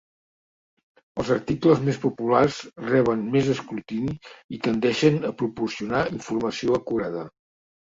Els 1.23 1.27
articles 1.35 1.83
més 1.89 1.99
populars 2.05 2.57
reben 2.87 3.21
més 3.37 3.51
escrutini 3.57 4.17
i 4.59 4.61
tendeixen 4.71 5.23
a 5.31 5.35
proporcionar 5.45 6.03
informació 6.19 6.83
acurada. 6.83 7.31